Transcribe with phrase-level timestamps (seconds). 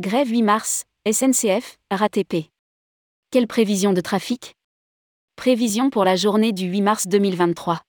[0.00, 2.50] Grève 8 mars, SNCF, RATP.
[3.30, 4.54] Quelle prévision de trafic?
[5.36, 7.82] Prévision pour la journée du 8 mars 2023.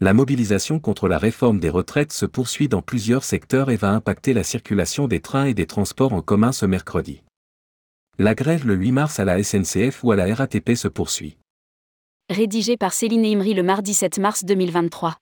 [0.00, 4.32] La mobilisation contre la réforme des retraites se poursuit dans plusieurs secteurs et va impacter
[4.32, 7.22] la circulation des trains et des transports en commun ce mercredi.
[8.18, 11.36] La grève le 8 mars à la SNCF ou à la RATP se poursuit.
[12.30, 15.18] Rédigé par Céline Imri le mardi 7 mars 2023.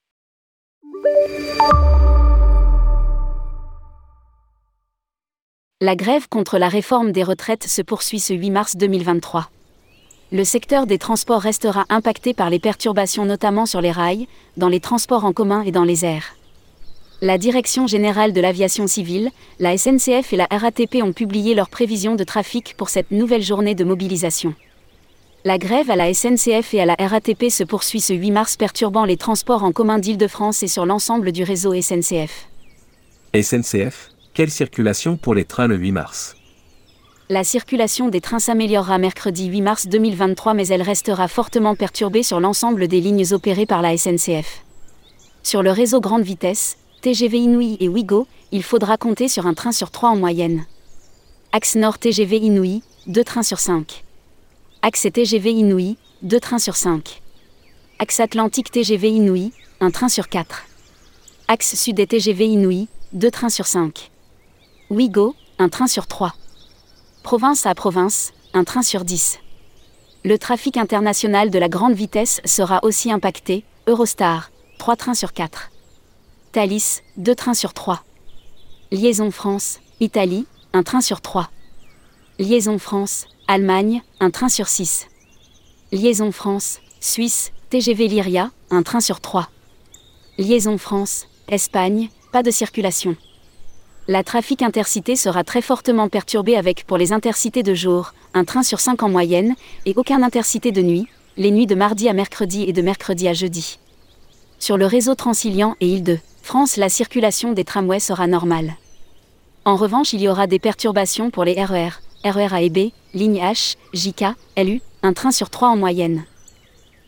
[5.80, 9.48] La grève contre la réforme des retraites se poursuit ce 8 mars 2023.
[10.32, 14.80] Le secteur des transports restera impacté par les perturbations notamment sur les rails, dans les
[14.80, 16.34] transports en commun et dans les airs.
[17.20, 22.16] La Direction générale de l'aviation civile, la SNCF et la RATP ont publié leurs prévisions
[22.16, 24.54] de trafic pour cette nouvelle journée de mobilisation.
[25.44, 29.04] La grève à la SNCF et à la RATP se poursuit ce 8 mars perturbant
[29.04, 32.48] les transports en commun d'Île-de-France et sur l'ensemble du réseau SNCF.
[33.40, 36.36] SNCF, quelle circulation pour les trains le 8 mars?
[37.28, 42.40] La circulation des trains s'améliorera mercredi 8 mars 2023 mais elle restera fortement perturbée sur
[42.40, 44.64] l'ensemble des lignes opérées par la SNCF.
[45.42, 49.72] Sur le réseau grande vitesse, TGV Inouï et Ouigo, il faudra compter sur un train
[49.72, 50.64] sur 3 en moyenne.
[51.52, 54.04] Axe Nord TGV Inouï, 2 trains sur 5.
[54.82, 57.22] Axe TGV Inouï, 2 trains sur 5.
[57.98, 60.64] Axe Atlantique TGV Inouï, 1 train sur 4.
[61.48, 64.10] Axe Sud et TGV Inouï, 2 trains sur 5.
[64.90, 66.32] Ouigo, un train sur 3.
[67.22, 69.38] Province à province, un train sur 10.
[70.24, 75.70] Le trafic international de la grande vitesse sera aussi impacté, Eurostar, 3 trains sur 4.
[76.52, 78.02] Thalys, 2 trains sur 3.
[78.90, 81.50] Liaison France, Italie, un train sur 3.
[82.38, 85.06] Liaison France, Allemagne, un train sur 6.
[85.92, 89.50] Liaison France, Suisse, TGV Lyria, un train sur 3.
[90.38, 93.16] Liaison France, Espagne, pas de circulation
[94.08, 98.62] la trafic intercité sera très fortement perturbé avec pour les intercités de jour, un train
[98.62, 99.54] sur 5 en moyenne,
[99.84, 103.34] et aucun intercité de nuit, les nuits de mardi à mercredi et de mercredi à
[103.34, 103.78] jeudi.
[104.58, 108.76] Sur le réseau Transilien et Île-de-France, la circulation des tramways sera normale.
[109.66, 111.90] En revanche, il y aura des perturbations pour les RER,
[112.24, 114.24] RER A et B, ligne H, JK,
[114.56, 116.24] LU, un train sur 3 en moyenne.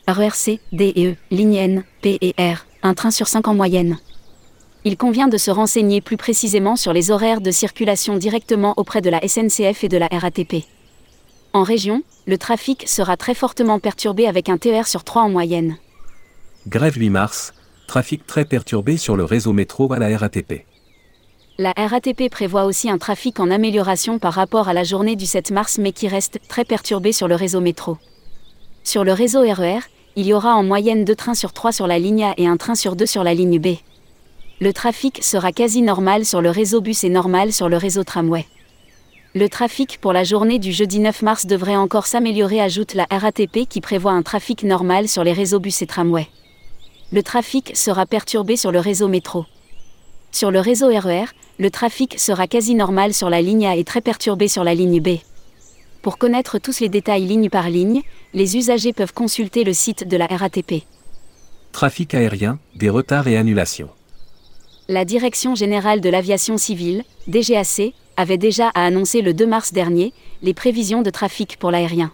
[0.07, 3.55] RER C, D et E, ligne N, P et R, un train sur 5 en
[3.55, 3.97] moyenne
[4.85, 9.11] il convient de se renseigner plus précisément sur les horaires de circulation directement auprès de
[9.11, 10.65] la SNCF et de la RATP.
[11.53, 15.77] En région, le trafic sera très fortement perturbé avec un TER sur 3 en moyenne.
[16.67, 17.53] Grève 8 mars,
[17.87, 20.65] trafic très perturbé sur le réseau métro à la RATP.
[21.59, 25.51] La RATP prévoit aussi un trafic en amélioration par rapport à la journée du 7
[25.51, 27.99] mars mais qui reste très perturbé sur le réseau métro.
[28.83, 29.81] Sur le réseau RER, e
[30.17, 32.57] il y aura en moyenne deux trains sur 3 sur la ligne A et un
[32.57, 33.77] train sur 2 sur la ligne B
[34.63, 38.45] le trafic sera quasi normal sur le réseau bus et normal sur le réseau tramway.
[39.35, 43.67] Le trafic pour la journée du jeudi 9 mars devrait encore s'améliorer, ajoute la RATP
[43.67, 46.29] qui prévoit un trafic normal sur les réseaux bus et tramway.
[47.11, 49.47] Le trafic sera perturbé sur le réseau métro.
[50.31, 51.27] Sur le réseau RER, e
[51.59, 55.01] le trafic sera quasi normal sur la ligne A et très perturbé sur la ligne
[55.01, 55.21] B.
[56.03, 58.03] Pour connaître tous les détails ligne par ligne,
[58.35, 60.85] les usagers peuvent consulter le site de la RATP.
[61.73, 63.89] Trafic aérien, des retards et annulations
[64.91, 70.13] la Direction générale de l'aviation civile, DGAC, avait déjà annoncé le 2 mars dernier
[70.43, 72.13] les prévisions de trafic pour l'aérien.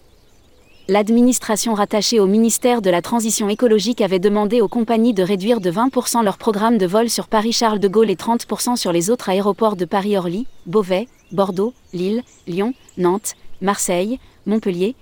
[0.86, 5.70] L'administration rattachée au ministère de la Transition écologique avait demandé aux compagnies de réduire de
[5.70, 9.76] 20% leur programme de vol sur Paris-Charles de Gaulle et 30% sur les autres aéroports
[9.76, 14.94] de Paris-Orly, Beauvais, Bordeaux, Lille, Lyon, Nantes, Marseille, Montpellier,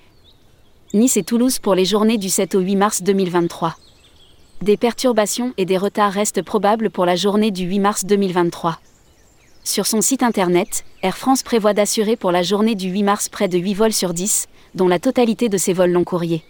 [0.94, 3.74] Nice et Toulouse pour les journées du 7 au 8 mars 2023.
[4.62, 8.78] Des perturbations et des retards restent probables pour la journée du 8 mars 2023.
[9.62, 13.48] Sur son site internet, Air France prévoit d'assurer pour la journée du 8 mars près
[13.48, 16.44] de 8 vols sur 10, dont la totalité de ces vols long courriers.